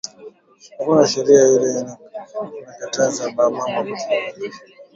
[0.79, 1.95] Akuna sheria ile ina
[2.79, 4.61] kataza ba mama ku tumika